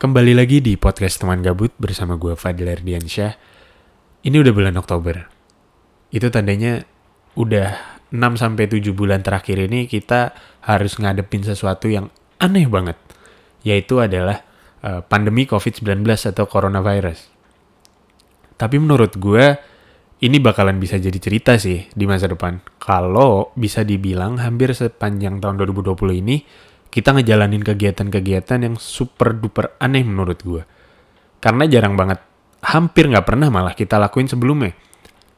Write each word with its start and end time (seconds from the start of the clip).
Kembali 0.00 0.32
lagi 0.32 0.64
di 0.64 0.80
podcast 0.80 1.20
teman 1.20 1.44
gabut 1.44 1.76
bersama 1.76 2.16
gue 2.16 2.32
Fadil 2.32 2.72
Erdiansyah. 2.72 3.36
Ini 4.24 4.32
udah 4.32 4.52
bulan 4.56 4.72
Oktober. 4.80 5.28
Itu 6.08 6.32
tandanya 6.32 6.80
udah 7.36 8.00
6-7 8.08 8.80
bulan 8.96 9.20
terakhir 9.20 9.60
ini 9.60 9.84
kita 9.84 10.32
harus 10.64 10.96
ngadepin 10.96 11.44
sesuatu 11.44 11.92
yang 11.92 12.08
aneh 12.40 12.64
banget. 12.64 12.96
Yaitu 13.60 14.00
adalah 14.00 14.40
uh, 14.80 15.04
pandemi 15.04 15.44
COVID-19 15.44 16.00
atau 16.32 16.48
coronavirus. 16.48 17.28
Tapi 18.56 18.80
menurut 18.80 19.20
gue 19.20 19.52
ini 20.24 20.40
bakalan 20.40 20.80
bisa 20.80 20.96
jadi 20.96 21.20
cerita 21.20 21.60
sih 21.60 21.92
di 21.92 22.08
masa 22.08 22.24
depan. 22.24 22.56
Kalau 22.80 23.52
bisa 23.52 23.84
dibilang 23.84 24.40
hampir 24.40 24.72
sepanjang 24.72 25.44
tahun 25.44 25.60
2020 25.60 26.24
ini 26.24 26.40
kita 26.90 27.14
ngejalanin 27.14 27.62
kegiatan-kegiatan 27.62 28.66
yang 28.66 28.74
super 28.76 29.30
duper 29.34 29.78
aneh 29.78 30.02
menurut 30.02 30.42
gue. 30.42 30.62
Karena 31.38 31.64
jarang 31.70 31.94
banget, 31.94 32.18
hampir 32.66 33.06
nggak 33.06 33.24
pernah 33.24 33.48
malah 33.48 33.72
kita 33.78 33.96
lakuin 33.96 34.26
sebelumnya. 34.26 34.74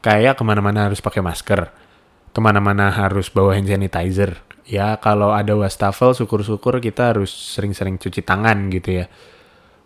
Kayak 0.03 0.35
ke 0.35 0.43
mana-mana 0.43 0.91
harus 0.91 0.99
pakai 0.99 1.23
masker, 1.23 1.71
ke 2.33 2.39
mana-mana 2.41 2.91
harus 2.91 3.31
bawa 3.31 3.55
hand 3.55 3.69
sanitizer. 3.69 4.41
Ya 4.67 4.97
kalau 4.99 5.31
ada 5.31 5.55
wastafel, 5.55 6.11
syukur-syukur 6.17 6.81
kita 6.83 7.15
harus 7.15 7.31
sering-sering 7.31 8.01
cuci 8.01 8.25
tangan 8.25 8.67
gitu 8.73 9.03
ya. 9.03 9.05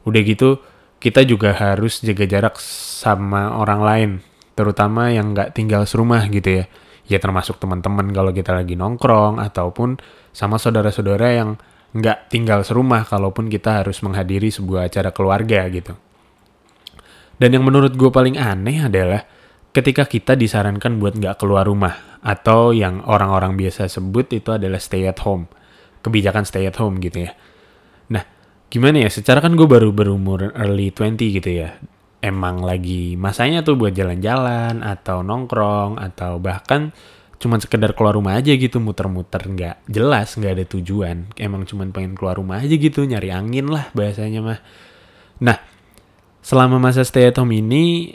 Udah 0.08 0.22
gitu, 0.24 0.64
kita 0.98 1.22
juga 1.28 1.54
harus 1.54 2.02
jaga 2.02 2.26
jarak 2.26 2.56
sama 2.64 3.54
orang 3.60 3.82
lain, 3.84 4.12
terutama 4.58 5.14
yang 5.14 5.36
nggak 5.36 5.54
tinggal 5.54 5.86
serumah 5.86 6.26
gitu 6.32 6.64
ya. 6.64 6.66
Ya 7.08 7.18
termasuk 7.24 7.60
teman-teman 7.60 8.12
kalau 8.12 8.36
kita 8.36 8.52
lagi 8.52 8.76
nongkrong 8.76 9.40
ataupun 9.40 9.96
sama 10.36 10.60
saudara-saudara 10.60 11.28
yang 11.40 11.56
nggak 11.96 12.28
tinggal 12.28 12.68
serumah 12.68 13.08
kalaupun 13.08 13.48
kita 13.48 13.82
harus 13.82 14.04
menghadiri 14.04 14.52
sebuah 14.52 14.92
acara 14.92 15.16
keluarga 15.16 15.64
gitu. 15.72 15.96
Dan 17.38 17.56
yang 17.56 17.64
menurut 17.64 17.96
gue 17.96 18.12
paling 18.12 18.36
aneh 18.36 18.84
adalah 18.84 19.24
ketika 19.72 20.10
kita 20.10 20.34
disarankan 20.34 20.98
buat 20.98 21.16
nggak 21.16 21.38
keluar 21.38 21.70
rumah 21.70 22.20
atau 22.20 22.74
yang 22.74 23.06
orang-orang 23.06 23.56
biasa 23.56 23.88
sebut 23.88 24.34
itu 24.34 24.52
adalah 24.52 24.82
stay 24.82 25.06
at 25.08 25.22
home. 25.24 25.48
Kebijakan 26.02 26.44
stay 26.44 26.66
at 26.68 26.76
home 26.76 27.00
gitu 27.00 27.30
ya. 27.30 27.32
Nah, 28.12 28.24
gimana 28.68 29.06
ya? 29.06 29.10
Secara 29.14 29.40
kan 29.40 29.54
gue 29.54 29.68
baru 29.70 29.94
berumur 29.94 30.52
early 30.58 30.92
20 30.92 31.40
gitu 31.40 31.50
ya. 31.54 31.78
Emang 32.28 32.60
lagi 32.60 33.16
masanya 33.16 33.64
tuh 33.64 33.80
buat 33.80 33.96
jalan-jalan 33.96 34.84
atau 34.84 35.24
nongkrong 35.24 35.96
atau 35.96 36.44
bahkan 36.44 36.92
cuman 37.40 37.64
sekedar 37.64 37.96
keluar 37.96 38.20
rumah 38.20 38.36
aja 38.36 38.52
gitu 38.52 38.84
muter-muter. 38.84 39.40
Nggak 39.48 39.88
jelas 39.88 40.36
nggak 40.36 40.54
ada 40.60 40.66
tujuan. 40.68 41.32
Emang 41.40 41.64
cuman 41.64 41.96
pengen 41.96 42.20
keluar 42.20 42.36
rumah 42.36 42.60
aja 42.60 42.76
gitu 42.76 43.08
nyari 43.08 43.32
angin 43.32 43.72
lah 43.72 43.88
bahasanya 43.96 44.44
mah. 44.44 44.60
Nah 45.40 45.56
selama 46.44 46.84
masa 46.84 47.08
stay 47.08 47.32
at 47.32 47.40
home 47.40 47.56
ini 47.56 48.12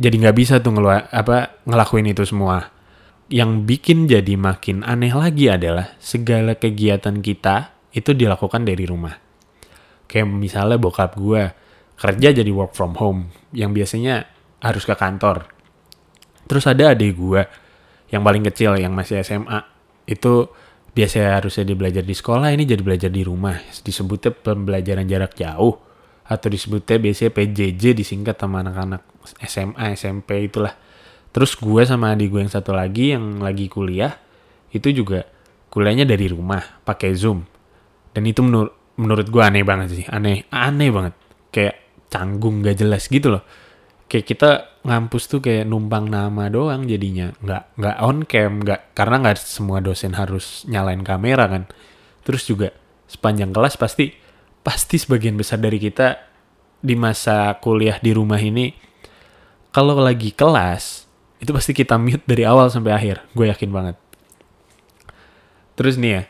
jadi 0.00 0.16
nggak 0.16 0.36
bisa 0.40 0.54
tuh 0.64 0.72
ngeluar 0.72 1.04
apa 1.12 1.60
ngelakuin 1.68 2.08
itu 2.08 2.24
semua. 2.24 2.72
Yang 3.28 3.68
bikin 3.68 4.08
jadi 4.08 4.32
makin 4.40 4.80
aneh 4.80 5.12
lagi 5.12 5.52
adalah 5.52 5.92
segala 6.00 6.56
kegiatan 6.56 7.20
kita 7.20 7.76
itu 7.92 8.16
dilakukan 8.16 8.64
dari 8.64 8.88
rumah. 8.88 9.12
Kayak 10.08 10.32
misalnya 10.32 10.80
bokap 10.80 11.20
gue 11.20 11.65
kerja 11.96 12.28
jadi 12.32 12.50
work 12.52 12.76
from 12.76 12.96
home 13.00 13.32
yang 13.56 13.72
biasanya 13.72 14.28
harus 14.60 14.84
ke 14.84 14.94
kantor. 14.96 15.48
Terus 16.46 16.64
ada 16.68 16.94
adik 16.94 17.16
gue 17.16 17.42
yang 18.12 18.22
paling 18.22 18.44
kecil 18.46 18.78
yang 18.78 18.94
masih 18.94 19.20
SMA 19.26 19.58
itu 20.06 20.46
biasa 20.96 21.42
harusnya 21.42 21.68
dia 21.68 21.76
belajar 21.76 22.04
di 22.06 22.14
sekolah 22.16 22.54
ini 22.54 22.64
jadi 22.64 22.80
belajar 22.80 23.10
di 23.10 23.26
rumah. 23.26 23.58
Disebutnya 23.82 24.32
pembelajaran 24.32 25.04
jarak 25.04 25.36
jauh 25.36 25.76
atau 26.26 26.48
disebutnya 26.50 26.96
biasanya 26.98 27.30
PJJ 27.34 27.94
disingkat 27.94 28.38
sama 28.38 28.62
anak-anak 28.62 29.02
SMA 29.44 29.94
SMP 29.94 30.46
itulah. 30.46 30.74
Terus 31.34 31.52
gue 31.58 31.82
sama 31.84 32.16
adik 32.16 32.32
gue 32.32 32.40
yang 32.40 32.52
satu 32.52 32.72
lagi 32.72 33.12
yang 33.12 33.44
lagi 33.44 33.68
kuliah 33.68 34.16
itu 34.72 34.88
juga 34.94 35.26
kuliahnya 35.68 36.08
dari 36.08 36.32
rumah 36.32 36.80
pakai 36.86 37.12
zoom. 37.12 37.44
Dan 38.16 38.24
itu 38.24 38.40
menur 38.40 38.72
menurut 38.96 39.28
gue 39.28 39.42
aneh 39.44 39.60
banget 39.60 39.88
sih 39.92 40.06
aneh 40.08 40.48
aneh 40.48 40.88
banget. 40.88 41.14
Kayak 41.52 41.85
canggung 42.12 42.62
gak 42.62 42.78
jelas 42.78 43.06
gitu 43.06 43.38
loh. 43.38 43.42
Kayak 44.06 44.26
kita 44.30 44.50
ngampus 44.86 45.26
tuh 45.26 45.42
kayak 45.42 45.66
numpang 45.66 46.06
nama 46.06 46.46
doang 46.46 46.86
jadinya. 46.86 47.34
Nggak 47.42 47.62
nggak 47.74 47.96
on 47.98 48.18
cam 48.22 48.52
nggak 48.62 48.80
karena 48.94 49.16
nggak 49.18 49.36
semua 49.42 49.82
dosen 49.82 50.14
harus 50.14 50.62
nyalain 50.70 51.02
kamera 51.02 51.50
kan. 51.50 51.66
Terus 52.22 52.46
juga 52.46 52.70
sepanjang 53.10 53.50
kelas 53.50 53.74
pasti 53.74 54.14
pasti 54.62 54.96
sebagian 54.98 55.34
besar 55.34 55.58
dari 55.58 55.82
kita 55.82 56.22
di 56.78 56.94
masa 56.94 57.58
kuliah 57.58 57.98
di 57.98 58.14
rumah 58.14 58.38
ini 58.38 58.70
kalau 59.74 59.98
lagi 59.98 60.30
kelas 60.30 61.06
itu 61.42 61.50
pasti 61.50 61.74
kita 61.74 61.98
mute 61.98 62.22
dari 62.24 62.46
awal 62.46 62.70
sampai 62.70 62.94
akhir. 62.94 63.26
Gue 63.34 63.50
yakin 63.50 63.70
banget. 63.74 63.96
Terus 65.76 65.98
nih 65.98 66.10
ya 66.14 66.22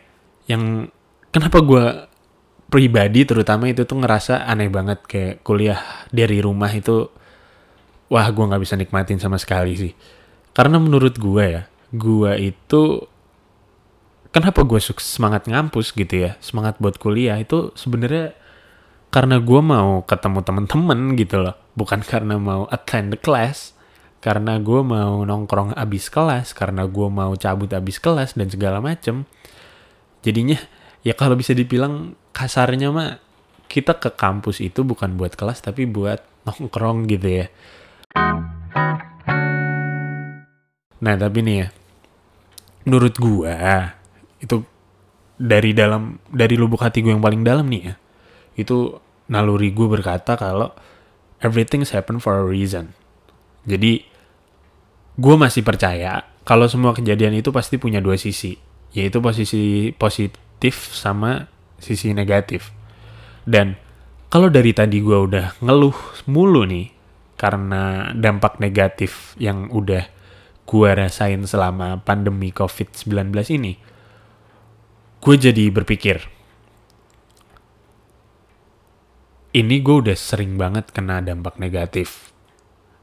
yang 0.56 0.88
kenapa 1.28 1.60
gue 1.60 1.84
pribadi 2.66 3.22
terutama 3.22 3.70
itu 3.70 3.86
tuh 3.86 3.98
ngerasa 4.02 4.46
aneh 4.46 4.66
banget 4.66 4.98
kayak 5.06 5.46
kuliah 5.46 5.78
dari 6.10 6.42
rumah 6.42 6.70
itu 6.74 7.06
wah 8.10 8.26
gue 8.26 8.44
nggak 8.44 8.62
bisa 8.62 8.74
nikmatin 8.74 9.18
sama 9.22 9.38
sekali 9.38 9.74
sih. 9.78 9.92
Karena 10.50 10.80
menurut 10.82 11.14
gue 11.18 11.44
ya 11.46 11.62
gue 11.94 12.32
itu 12.42 12.82
kenapa 14.34 14.66
gue 14.66 14.80
semangat 14.98 15.46
ngampus 15.46 15.94
gitu 15.94 16.28
ya 16.28 16.34
semangat 16.42 16.76
buat 16.82 16.98
kuliah 16.98 17.38
itu 17.38 17.70
sebenarnya 17.78 18.34
karena 19.14 19.38
gue 19.38 19.60
mau 19.62 20.02
ketemu 20.02 20.40
temen-temen 20.42 21.00
gitu 21.16 21.36
loh. 21.40 21.56
Bukan 21.78 22.02
karena 22.02 22.36
mau 22.36 22.66
attend 22.68 23.14
the 23.14 23.20
class 23.20 23.76
karena 24.18 24.58
gue 24.58 24.82
mau 24.82 25.22
nongkrong 25.22 25.78
abis 25.78 26.10
kelas 26.10 26.50
karena 26.50 26.82
gue 26.90 27.08
mau 27.08 27.30
cabut 27.38 27.70
abis 27.70 28.02
kelas 28.02 28.34
dan 28.34 28.50
segala 28.50 28.82
macem. 28.82 29.22
Jadinya 30.26 30.58
ya 31.06 31.14
kalau 31.14 31.38
bisa 31.38 31.54
dibilang 31.54 32.18
kasarnya 32.36 32.92
mah 32.92 33.16
kita 33.66 33.96
ke 33.96 34.12
kampus 34.12 34.60
itu 34.60 34.84
bukan 34.84 35.16
buat 35.16 35.32
kelas 35.32 35.64
tapi 35.64 35.88
buat 35.88 36.20
nongkrong 36.44 37.08
gitu 37.08 37.28
ya 37.40 37.46
Nah 40.96 41.14
tapi 41.14 41.44
nih 41.44 41.56
ya, 41.60 41.68
menurut 42.88 43.14
gua 43.20 43.92
itu 44.40 44.64
dari 45.36 45.76
dalam 45.76 46.16
dari 46.32 46.56
lubuk 46.56 46.80
hati 46.80 47.04
gue 47.04 47.12
yang 47.12 47.20
paling 47.20 47.44
dalam 47.44 47.68
nih 47.68 47.92
ya, 47.92 47.94
itu 48.56 48.96
naluri 49.28 49.74
gue 49.76 49.84
berkata 49.84 50.38
kalau 50.40 50.72
everything's 51.44 51.92
happen 51.92 52.16
for 52.16 52.40
a 52.40 52.46
reason. 52.46 52.96
Jadi 53.68 54.00
gue 55.16 55.34
masih 55.36 55.60
percaya 55.60 56.24
kalau 56.48 56.64
semua 56.70 56.96
kejadian 56.96 57.36
itu 57.36 57.52
pasti 57.52 57.76
punya 57.76 58.00
dua 58.00 58.16
sisi, 58.16 58.56
yaitu 58.96 59.20
posisi 59.20 59.92
positif 59.92 60.96
sama 60.96 61.44
sisi 61.78 62.12
negatif. 62.12 62.72
Dan 63.46 63.78
kalau 64.26 64.50
dari 64.50 64.74
tadi 64.74 64.98
gue 65.00 65.16
udah 65.16 65.62
ngeluh 65.62 65.96
mulu 66.26 66.66
nih 66.66 66.90
karena 67.36 68.10
dampak 68.16 68.58
negatif 68.58 69.36
yang 69.36 69.68
udah 69.70 70.02
gue 70.66 70.90
rasain 70.90 71.46
selama 71.46 72.02
pandemi 72.02 72.50
COVID-19 72.50 73.30
ini, 73.54 73.78
gue 75.22 75.34
jadi 75.38 75.70
berpikir, 75.70 76.26
ini 79.56 79.80
gue 79.80 79.96
udah 80.04 80.16
sering 80.18 80.60
banget 80.60 80.92
kena 80.92 81.24
dampak 81.24 81.56
negatif. 81.56 82.34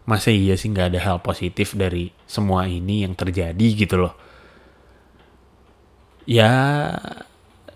Masa 0.05 0.29
iya 0.29 0.53
sih 0.53 0.69
nggak 0.69 0.93
ada 0.93 0.99
hal 1.01 1.17
positif 1.25 1.73
dari 1.73 2.13
semua 2.29 2.69
ini 2.69 3.01
yang 3.07 3.17
terjadi 3.17 3.67
gitu 3.73 3.95
loh. 3.97 4.13
Ya, 6.29 6.51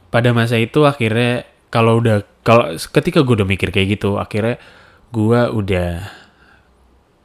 pada 0.07 0.31
masa 0.31 0.56
itu 0.59 0.88
akhirnya 0.88 1.48
kalau 1.68 2.00
udah 2.00 2.24
kalau 2.44 2.74
ketika 2.75 3.24
gue 3.27 3.44
udah 3.44 3.50
mikir 3.50 3.69
kayak 3.75 4.00
gitu, 4.00 4.15
akhirnya 4.15 4.56
gue 5.12 5.42
udah 5.51 5.89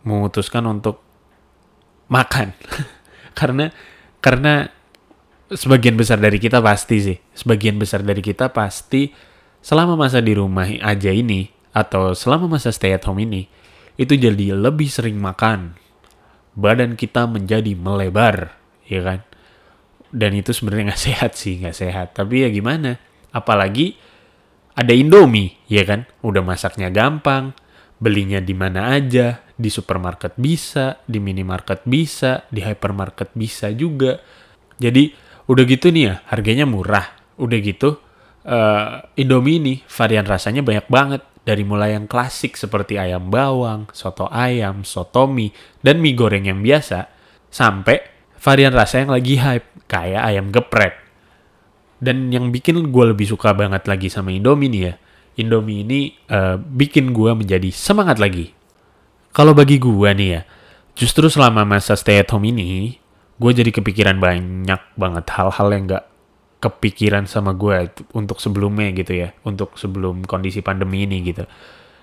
memutuskan 0.03 0.67
untuk 0.67 0.99
makan. 2.11 2.55
Karena 3.39 3.71
karena 4.23 4.69
sebagian 5.51 5.97
besar 5.99 6.21
dari 6.21 6.37
kita 6.39 6.63
pasti 6.63 6.97
sih 7.01 7.19
sebagian 7.37 7.77
besar 7.77 8.01
dari 8.01 8.23
kita 8.25 8.53
pasti 8.53 9.13
selama 9.61 9.97
masa 9.99 10.21
di 10.25 10.33
rumah 10.33 10.65
aja 10.65 11.11
ini 11.11 11.49
atau 11.73 12.13
selama 12.13 12.57
masa 12.57 12.73
stay 12.73 12.93
at 12.93 13.05
home 13.05 13.21
ini 13.25 13.49
itu 13.97 14.15
jadi 14.17 14.55
lebih 14.57 14.89
sering 14.89 15.17
makan. 15.19 15.77
Badan 16.53 17.01
kita 17.01 17.25
menjadi 17.25 17.73
melebar 17.73 18.53
ya 18.85 19.01
kan 19.01 19.21
dan 20.13 20.37
itu 20.37 20.53
sebenarnya 20.53 20.93
nggak 20.93 21.03
sehat 21.11 21.33
sih 21.35 21.59
nggak 21.65 21.77
sehat 21.77 22.09
tapi 22.15 22.45
ya 22.45 22.49
gimana 22.53 23.01
apalagi 23.33 23.97
ada 24.77 24.93
Indomie 24.93 25.57
ya 25.69 25.85
kan 25.89 26.07
udah 26.21 26.45
masaknya 26.45 26.93
gampang 26.93 27.57
belinya 28.03 28.43
di 28.43 28.51
mana 28.51 28.99
aja, 28.99 29.39
di 29.55 29.71
supermarket 29.71 30.35
bisa, 30.35 30.99
di 31.07 31.23
minimarket 31.23 31.87
bisa, 31.87 32.43
di 32.51 32.59
hypermarket 32.59 33.31
bisa 33.39 33.71
juga. 33.71 34.19
Jadi 34.75 35.15
udah 35.47 35.63
gitu 35.63 35.95
nih 35.95 36.11
ya, 36.11 36.15
harganya 36.35 36.67
murah. 36.67 37.07
Udah 37.39 37.59
gitu 37.63 38.03
uh, 38.43 39.07
Indomie 39.15 39.63
ini 39.63 39.75
varian 39.87 40.27
rasanya 40.27 40.67
banyak 40.67 40.91
banget. 40.91 41.23
Dari 41.43 41.67
mulai 41.67 41.99
yang 41.99 42.07
klasik 42.07 42.55
seperti 42.55 43.03
ayam 43.03 43.27
bawang, 43.27 43.91
soto 43.91 44.31
ayam, 44.31 44.87
soto 44.87 45.27
mie, 45.27 45.51
dan 45.83 45.99
mie 45.99 46.15
goreng 46.15 46.47
yang 46.47 46.63
biasa, 46.63 47.11
sampai 47.51 47.99
varian 48.43 48.75
rasa 48.75 49.07
yang 49.07 49.15
lagi 49.15 49.39
hype, 49.39 49.87
kayak 49.87 50.23
ayam 50.27 50.51
geprek. 50.51 50.99
Dan 52.03 52.35
yang 52.35 52.51
bikin 52.51 52.91
gue 52.91 53.05
lebih 53.15 53.31
suka 53.31 53.55
banget 53.55 53.87
lagi 53.87 54.11
sama 54.11 54.35
Indomie 54.35 54.67
nih 54.67 54.83
ya, 54.91 54.95
Indomie 55.39 55.87
ini 55.87 56.01
uh, 56.29 56.59
bikin 56.59 57.15
gue 57.15 57.31
menjadi 57.33 57.71
semangat 57.71 58.19
lagi. 58.19 58.51
Kalau 59.31 59.55
bagi 59.55 59.79
gue 59.79 60.11
nih 60.11 60.29
ya, 60.29 60.43
justru 60.99 61.31
selama 61.31 61.63
masa 61.63 61.95
stay 61.95 62.19
at 62.19 62.29
home 62.35 62.51
ini, 62.51 62.99
gue 63.39 63.51
jadi 63.55 63.71
kepikiran 63.71 64.19
banyak 64.19 64.83
banget 64.99 65.25
hal-hal 65.33 65.69
yang 65.73 65.85
gak 65.89 66.05
kepikiran 66.63 67.25
sama 67.31 67.55
gue 67.55 67.91
untuk 68.13 68.43
sebelumnya 68.43 68.91
gitu 68.93 69.23
ya, 69.23 69.33
untuk 69.47 69.79
sebelum 69.79 70.27
kondisi 70.27 70.61
pandemi 70.61 71.07
ini 71.07 71.23
gitu. 71.23 71.47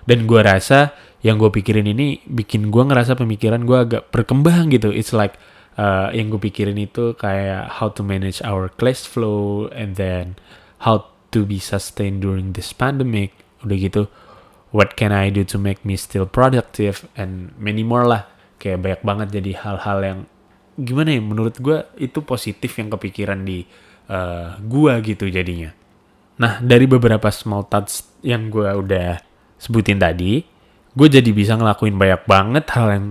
Dan 0.08 0.24
gue 0.24 0.40
rasa 0.40 0.96
yang 1.20 1.36
gue 1.36 1.52
pikirin 1.52 1.84
ini 1.84 2.24
bikin 2.24 2.72
gue 2.72 2.82
ngerasa 2.88 3.14
pemikiran 3.20 3.68
gue 3.68 3.78
agak 3.78 4.02
berkembang 4.08 4.72
gitu. 4.72 4.90
It's 4.90 5.12
like 5.12 5.36
uh, 5.78 6.08
yang 6.10 6.32
gue 6.32 6.40
pikirin 6.40 6.78
itu 6.78 7.14
kayak 7.14 7.78
how 7.78 7.92
to 7.92 8.02
manage 8.02 8.42
our 8.42 8.70
cash 8.70 9.06
flow 9.06 9.70
and 9.70 9.94
then 9.94 10.34
how 10.82 11.10
to 11.30 11.46
be 11.46 11.60
sustained 11.62 12.24
during 12.24 12.56
this 12.56 12.74
pandemic. 12.74 13.36
Udah 13.62 13.76
gitu, 13.76 14.02
what 14.74 14.96
can 14.96 15.12
I 15.12 15.28
do 15.28 15.44
to 15.50 15.60
make 15.60 15.84
me 15.84 15.94
still 15.94 16.24
productive 16.26 17.06
and 17.14 17.54
many 17.60 17.84
more 17.84 18.08
lah. 18.08 18.26
Kayak 18.56 18.78
banyak 18.82 19.02
banget 19.04 19.28
jadi 19.40 19.52
hal-hal 19.60 19.98
yang 20.02 20.18
gimana 20.80 21.12
ya 21.12 21.20
menurut 21.20 21.60
gue 21.60 21.84
itu 22.00 22.24
positif 22.24 22.72
yang 22.80 22.88
kepikiran 22.88 23.44
di 23.44 23.68
uh, 24.10 24.56
gua 24.64 24.98
gitu 25.00 25.28
jadinya. 25.30 25.70
Nah, 26.40 26.58
dari 26.64 26.88
beberapa 26.88 27.28
small 27.28 27.68
touch 27.68 28.24
yang 28.24 28.48
gua 28.48 28.72
udah 28.76 29.20
sebutin 29.60 30.00
tadi, 30.00 30.40
gue 30.96 31.08
jadi 31.08 31.30
bisa 31.36 31.54
ngelakuin 31.54 32.00
banyak 32.00 32.22
banget 32.24 32.64
hal 32.72 32.86
yang 32.90 33.06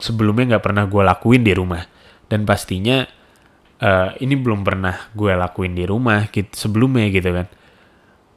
sebelumnya 0.00 0.56
nggak 0.56 0.64
pernah 0.64 0.84
gue 0.88 1.02
lakuin 1.04 1.42
di 1.44 1.52
rumah. 1.52 1.84
Dan 2.30 2.46
pastinya 2.46 3.02
uh, 3.82 4.14
ini 4.22 4.38
belum 4.38 4.62
pernah 4.62 5.10
gue 5.10 5.34
lakuin 5.34 5.74
di 5.74 5.84
rumah 5.84 6.30
gitu, 6.30 6.54
sebelumnya 6.54 7.10
gitu 7.10 7.34
kan. 7.34 7.50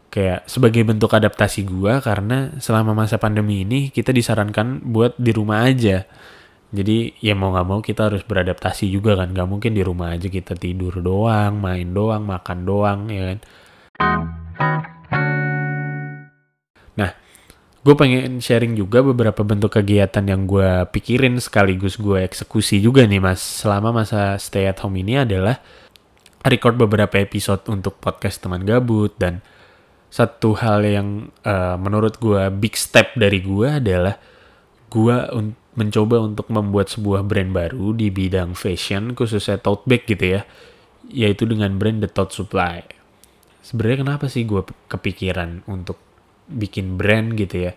Kayak 0.10 0.50
sebagai 0.50 0.82
bentuk 0.82 1.14
adaptasi 1.14 1.66
gue 1.66 1.94
karena 2.02 2.58
selama 2.58 2.98
masa 2.98 3.22
pandemi 3.22 3.62
ini 3.62 3.94
kita 3.94 4.10
disarankan 4.10 4.82
buat 4.82 5.18
di 5.18 5.32
rumah 5.34 5.66
aja 5.66 6.06
jadi 6.74 7.14
ya 7.22 7.38
mau 7.38 7.54
nggak 7.54 7.68
mau 7.70 7.80
kita 7.86 8.10
harus 8.10 8.26
beradaptasi 8.26 8.90
juga 8.90 9.14
kan. 9.14 9.30
Gak 9.30 9.46
mungkin 9.46 9.78
di 9.78 9.86
rumah 9.86 10.18
aja 10.18 10.26
kita 10.26 10.58
tidur 10.58 10.98
doang, 11.06 11.62
main 11.62 11.94
doang, 11.94 12.26
makan 12.26 12.66
doang, 12.66 13.00
ya 13.14 13.24
kan. 13.30 13.40
Gue 17.84 17.96
pengen 18.00 18.40
sharing 18.40 18.80
juga 18.80 19.04
beberapa 19.04 19.44
bentuk 19.44 19.76
kegiatan 19.76 20.24
yang 20.24 20.48
gue 20.48 20.88
pikirin 20.88 21.36
sekaligus 21.44 22.00
gue 22.00 22.24
eksekusi 22.24 22.80
juga 22.80 23.04
nih 23.04 23.20
mas. 23.20 23.44
Selama 23.44 23.92
masa 24.04 24.40
stay 24.40 24.72
at 24.72 24.80
home 24.80 25.04
ini 25.04 25.20
adalah 25.20 25.60
record 26.48 26.80
beberapa 26.80 27.20
episode 27.20 27.68
untuk 27.68 28.00
podcast 28.00 28.40
teman 28.40 28.64
gabut 28.64 29.12
dan 29.20 29.44
satu 30.08 30.56
hal 30.56 30.86
yang 30.88 31.28
uh, 31.44 31.76
menurut 31.76 32.16
gue 32.24 32.48
big 32.56 32.80
step 32.80 33.20
dari 33.20 33.44
gue 33.44 33.68
adalah 33.68 34.16
gue 34.88 35.18
untuk 35.36 35.60
mencoba 35.74 36.22
untuk 36.22 36.54
membuat 36.54 36.94
sebuah 36.94 37.26
brand 37.26 37.50
baru 37.50 37.98
di 37.98 38.14
bidang 38.14 38.54
fashion 38.54 39.18
khususnya 39.18 39.58
tote 39.58 39.90
bag 39.90 40.06
gitu 40.06 40.38
ya 40.38 40.42
yaitu 41.10 41.44
dengan 41.50 41.76
brand 41.76 42.00
The 42.00 42.10
Tote 42.14 42.32
Supply. 42.32 42.80
Sebenarnya 43.60 44.08
kenapa 44.08 44.26
sih 44.32 44.48
gue 44.48 44.64
kepikiran 44.88 45.68
untuk 45.68 46.00
bikin 46.54 46.96
brand 46.96 47.36
gitu 47.36 47.70
ya 47.70 47.74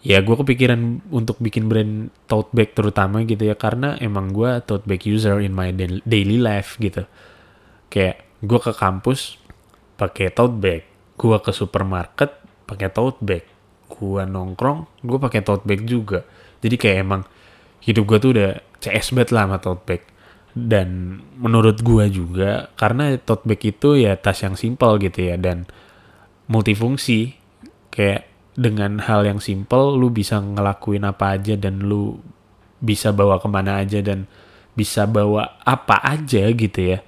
ya 0.00 0.24
gue 0.24 0.32
kepikiran 0.32 1.04
untuk 1.12 1.36
bikin 1.44 1.68
brand 1.68 2.08
tote 2.24 2.48
bag 2.56 2.72
terutama 2.72 3.20
gitu 3.28 3.44
ya 3.44 3.58
karena 3.58 4.00
emang 4.00 4.32
gue 4.32 4.62
tote 4.64 4.88
bag 4.88 5.04
user 5.04 5.44
in 5.44 5.52
my 5.52 5.74
daily 6.08 6.40
life 6.40 6.80
gitu 6.80 7.04
kayak 7.92 8.24
gue 8.40 8.58
ke 8.62 8.72
kampus 8.72 9.36
pakai 10.00 10.32
tote 10.32 10.56
bag 10.56 10.82
gue 11.20 11.36
ke 11.44 11.52
supermarket 11.52 12.32
pakai 12.64 12.88
tote 12.88 13.20
bag 13.20 13.44
gue 13.92 14.22
nongkrong 14.24 15.04
gue 15.04 15.18
pakai 15.20 15.44
tote 15.44 15.68
bag 15.68 15.84
juga 15.84 16.24
jadi 16.64 16.76
kayak 16.80 16.98
emang 17.04 17.22
hidup 17.80 18.04
gue 18.06 18.18
tuh 18.20 18.30
udah 18.36 18.50
CS 18.80 19.16
banget 19.16 19.30
lah 19.32 19.44
sama 19.48 19.58
tote 19.60 19.84
bag. 19.88 20.02
Dan 20.50 21.20
menurut 21.38 21.80
gue 21.80 22.04
juga 22.10 22.68
karena 22.76 23.16
tote 23.16 23.46
bag 23.48 23.60
itu 23.64 23.96
ya 23.96 24.18
tas 24.18 24.40
yang 24.44 24.54
simpel 24.56 25.00
gitu 25.00 25.32
ya 25.32 25.36
dan 25.40 25.64
multifungsi. 26.50 27.39
Kayak 27.90 28.30
dengan 28.54 28.98
hal 29.02 29.26
yang 29.26 29.38
simpel 29.38 29.94
lu 29.98 30.10
bisa 30.10 30.38
ngelakuin 30.42 31.06
apa 31.06 31.38
aja 31.38 31.54
dan 31.54 31.86
lu 31.86 32.18
bisa 32.82 33.12
bawa 33.14 33.38
ke 33.38 33.48
mana 33.50 33.82
aja 33.82 34.00
dan 34.00 34.26
bisa 34.74 35.04
bawa 35.04 35.60
apa 35.62 36.00
aja 36.00 36.48
gitu 36.48 36.80
ya 36.96 36.98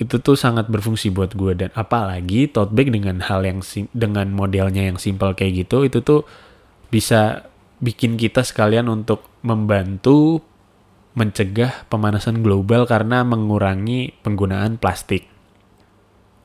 itu 0.00 0.18
tuh 0.18 0.34
sangat 0.34 0.66
berfungsi 0.72 1.12
buat 1.12 1.36
gue 1.36 1.52
dan 1.54 1.70
apalagi 1.76 2.50
tote 2.50 2.74
bag 2.74 2.90
dengan 2.90 3.22
hal 3.22 3.44
yang 3.44 3.60
dengan 3.92 4.32
modelnya 4.32 4.88
yang 4.88 4.98
simpel 4.98 5.36
kayak 5.36 5.68
gitu 5.68 5.86
itu 5.86 6.00
tuh 6.00 6.26
bisa 6.88 7.46
bikin 7.78 8.16
kita 8.18 8.42
sekalian 8.42 8.88
untuk 8.88 9.28
membantu 9.44 10.42
mencegah 11.12 11.84
pemanasan 11.92 12.40
global 12.40 12.88
karena 12.88 13.20
mengurangi 13.20 14.16
penggunaan 14.24 14.80
plastik. 14.80 15.28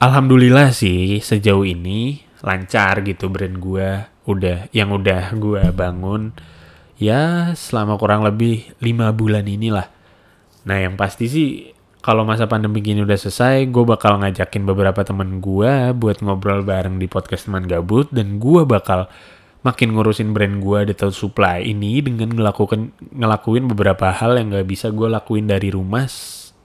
Alhamdulillah 0.04 0.76
sih 0.76 1.24
sejauh 1.24 1.64
ini 1.64 2.27
lancar 2.46 3.02
gitu 3.02 3.30
brand 3.32 3.58
gue 3.58 3.90
udah 4.28 4.70
yang 4.76 4.94
udah 4.94 5.34
gue 5.34 5.64
bangun 5.74 6.36
ya 7.00 7.54
selama 7.54 7.96
kurang 7.98 8.26
lebih 8.26 8.74
lima 8.82 9.14
bulan 9.14 9.46
inilah. 9.46 9.88
Nah 10.68 10.78
yang 10.82 11.00
pasti 11.00 11.26
sih 11.30 11.50
kalau 12.04 12.24
masa 12.24 12.48
pandemi 12.48 12.80
gini 12.80 13.04
udah 13.04 13.20
selesai, 13.20 13.68
gue 13.68 13.84
bakal 13.84 14.22
ngajakin 14.24 14.64
beberapa 14.64 15.04
temen 15.04 15.44
gue 15.44 15.92
buat 15.92 16.24
ngobrol 16.24 16.64
bareng 16.64 17.02
di 17.02 17.08
podcast 17.10 17.52
teman 17.52 17.68
gabut 17.68 18.08
dan 18.16 18.40
gue 18.40 18.64
bakal 18.64 19.12
makin 19.66 19.92
ngurusin 19.92 20.32
brand 20.32 20.64
gue 20.64 20.94
Detail 20.94 21.12
Supply 21.12 21.68
ini 21.68 22.00
dengan 22.00 22.32
ngelakuin 22.32 23.12
ngelakuin 23.12 23.68
beberapa 23.68 24.14
hal 24.16 24.40
yang 24.40 24.56
gak 24.56 24.70
bisa 24.70 24.88
gue 24.94 25.10
lakuin 25.10 25.52
dari 25.52 25.68
rumah 25.68 26.08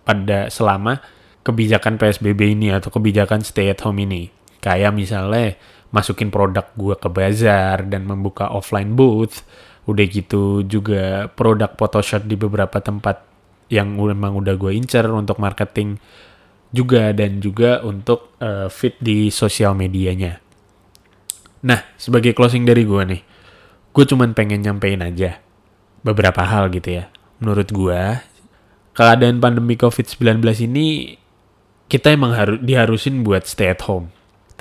pada 0.07 0.47
selama 0.47 1.03
kebijakan 1.43 1.99
PSBB 1.99 2.55
ini 2.55 2.71
atau 2.71 2.95
kebijakan 2.95 3.43
stay 3.43 3.67
at 3.67 3.83
home 3.83 3.99
ini. 3.99 4.42
Kayak 4.63 4.95
misalnya 4.95 5.59
masukin 5.91 6.31
produk 6.31 6.71
gue 6.79 6.95
ke 6.97 7.09
bazar 7.11 7.83
dan 7.91 8.07
membuka 8.07 8.49
offline 8.49 8.95
booth. 8.95 9.43
Udah 9.85 10.07
gitu 10.07 10.63
juga 10.63 11.27
produk 11.35 11.75
photoshoot 11.75 12.25
di 12.31 12.39
beberapa 12.39 12.79
tempat 12.79 13.27
yang 13.67 13.99
memang 13.99 14.39
udah 14.39 14.55
gue 14.55 14.73
incer 14.79 15.09
untuk 15.11 15.43
marketing 15.43 15.99
juga 16.73 17.13
dan 17.13 17.43
juga 17.43 17.85
untuk 17.85 18.33
uh, 18.41 18.71
fit 18.71 18.97
di 19.03 19.29
sosial 19.29 19.77
medianya. 19.77 20.41
Nah, 21.63 21.81
sebagai 22.01 22.33
closing 22.33 22.65
dari 22.65 22.83
gue 22.83 23.03
nih, 23.07 23.23
gue 23.93 24.05
cuman 24.09 24.35
pengen 24.35 24.65
nyampein 24.65 25.03
aja 25.05 25.39
beberapa 26.03 26.43
hal 26.43 26.73
gitu 26.75 27.03
ya. 27.03 27.05
Menurut 27.39 27.71
gue, 27.71 28.01
keadaan 28.97 29.39
pandemi 29.39 29.79
COVID-19 29.79 30.43
ini 30.67 31.17
kita 31.87 32.13
emang 32.13 32.33
harus 32.33 32.59
diharusin 32.65 33.21
buat 33.21 33.45
stay 33.45 33.69
at 33.73 33.85
home. 33.85 34.09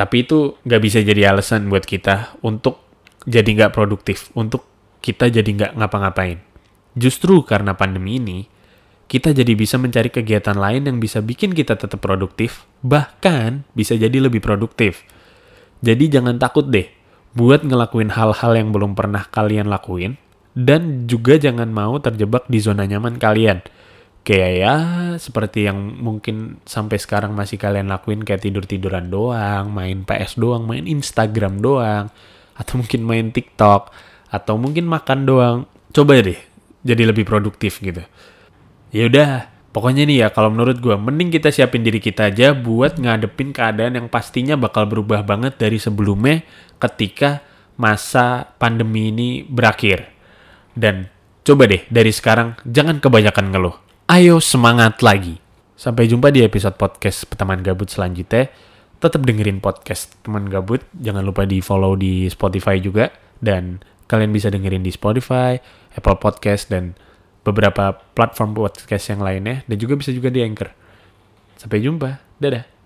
Tapi 0.01 0.25
itu 0.25 0.57
nggak 0.65 0.81
bisa 0.81 0.97
jadi 1.05 1.29
alasan 1.29 1.69
buat 1.69 1.85
kita 1.85 2.41
untuk 2.41 2.81
jadi 3.29 3.45
nggak 3.45 3.77
produktif, 3.77 4.33
untuk 4.33 4.65
kita 4.97 5.29
jadi 5.29 5.45
nggak 5.45 5.77
ngapa-ngapain. 5.77 6.41
Justru 6.97 7.45
karena 7.45 7.77
pandemi 7.77 8.17
ini, 8.17 8.49
kita 9.05 9.29
jadi 9.29 9.53
bisa 9.53 9.77
mencari 9.77 10.09
kegiatan 10.09 10.57
lain 10.57 10.89
yang 10.89 10.97
bisa 10.97 11.21
bikin 11.21 11.53
kita 11.53 11.77
tetap 11.77 12.01
produktif, 12.01 12.65
bahkan 12.81 13.61
bisa 13.77 13.93
jadi 13.93 14.17
lebih 14.17 14.41
produktif. 14.41 15.05
Jadi 15.85 16.09
jangan 16.09 16.41
takut 16.41 16.65
deh 16.65 16.89
buat 17.37 17.61
ngelakuin 17.61 18.09
hal-hal 18.17 18.57
yang 18.57 18.73
belum 18.73 18.97
pernah 18.97 19.29
kalian 19.29 19.69
lakuin 19.69 20.17
dan 20.57 21.05
juga 21.05 21.37
jangan 21.37 21.69
mau 21.69 22.01
terjebak 22.01 22.49
di 22.49 22.57
zona 22.57 22.89
nyaman 22.89 23.21
kalian. 23.21 23.61
Kayak 24.21 24.51
ya 24.53 24.75
seperti 25.17 25.65
yang 25.65 25.97
mungkin 25.97 26.61
sampai 26.61 27.01
sekarang 27.01 27.33
masih 27.33 27.57
kalian 27.57 27.89
lakuin 27.89 28.21
kayak 28.21 28.45
tidur-tiduran 28.45 29.09
doang, 29.09 29.73
main 29.73 30.05
PS 30.05 30.37
doang, 30.37 30.69
main 30.69 30.85
Instagram 30.85 31.57
doang, 31.57 32.13
atau 32.53 32.73
mungkin 32.77 33.01
main 33.01 33.33
TikTok, 33.33 33.89
atau 34.29 34.61
mungkin 34.61 34.85
makan 34.85 35.25
doang. 35.25 35.57
Coba 35.89 36.21
deh 36.21 36.37
jadi 36.85 37.09
lebih 37.09 37.25
produktif 37.25 37.81
gitu. 37.81 38.05
Ya 38.93 39.09
udah, 39.09 39.51
Pokoknya 39.71 40.03
nih 40.03 40.27
ya, 40.27 40.35
kalau 40.35 40.51
menurut 40.51 40.83
gue, 40.83 40.91
mending 40.99 41.31
kita 41.31 41.47
siapin 41.47 41.79
diri 41.79 42.03
kita 42.03 42.27
aja 42.27 42.51
buat 42.51 42.99
ngadepin 42.99 43.55
keadaan 43.55 43.95
yang 43.95 44.07
pastinya 44.11 44.59
bakal 44.59 44.83
berubah 44.83 45.23
banget 45.23 45.55
dari 45.55 45.79
sebelumnya 45.79 46.43
ketika 46.75 47.39
masa 47.79 48.51
pandemi 48.59 49.15
ini 49.15 49.47
berakhir. 49.47 50.11
Dan 50.75 51.07
coba 51.47 51.71
deh, 51.71 51.87
dari 51.87 52.11
sekarang 52.11 52.59
jangan 52.67 52.99
kebanyakan 52.99 53.47
ngeluh. 53.47 53.90
Ayo 54.11 54.43
semangat 54.43 54.99
lagi. 54.99 55.39
Sampai 55.79 56.03
jumpa 56.03 56.35
di 56.35 56.43
episode 56.43 56.75
podcast 56.75 57.23
Teman 57.31 57.63
Gabut 57.63 57.87
selanjutnya. 57.87 58.51
Tetap 58.99 59.23
dengerin 59.23 59.63
podcast 59.63 60.19
Teman 60.19 60.51
Gabut. 60.51 60.83
Jangan 60.99 61.23
lupa 61.23 61.47
di 61.47 61.63
follow 61.63 61.95
di 61.95 62.27
Spotify 62.27 62.75
juga. 62.83 63.07
Dan 63.39 63.79
kalian 64.11 64.35
bisa 64.35 64.51
dengerin 64.51 64.83
di 64.83 64.91
Spotify, 64.91 65.55
Apple 65.95 66.19
Podcast, 66.19 66.67
dan 66.67 66.91
beberapa 67.47 68.03
platform 68.11 68.51
podcast 68.51 69.15
yang 69.15 69.23
lainnya. 69.23 69.63
Dan 69.63 69.79
juga 69.79 69.95
bisa 69.95 70.11
juga 70.11 70.27
di 70.27 70.43
Anchor. 70.43 70.75
Sampai 71.55 71.79
jumpa. 71.79 72.19
Dadah. 72.35 72.80